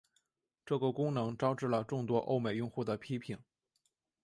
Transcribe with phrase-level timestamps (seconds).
[0.65, 3.37] 这个功能招致了众多欧美用户的批评。